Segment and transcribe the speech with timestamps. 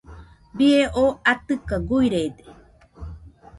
[0.55, 2.43] Bie oo atɨka guirede.